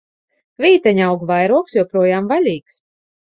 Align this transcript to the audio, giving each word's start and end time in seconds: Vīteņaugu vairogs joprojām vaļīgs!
Vīteņaugu 0.63 1.27
vairogs 1.33 1.77
joprojām 1.81 2.31
vaļīgs! 2.33 2.81